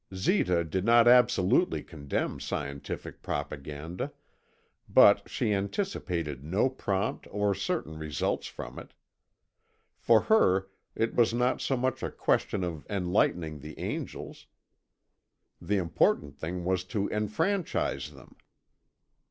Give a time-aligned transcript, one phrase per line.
[0.15, 4.11] Zita did not absolutely condemn scientific propaganda,
[4.89, 8.95] but she anticipated no prompt or certain results from it.
[9.99, 14.47] For her it was not so much a question of enlightening the angels;
[15.61, 18.35] the important thing was to enfranchise them.